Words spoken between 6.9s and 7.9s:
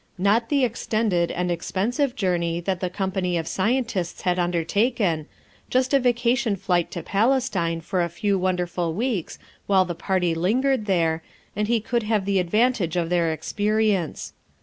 Palestine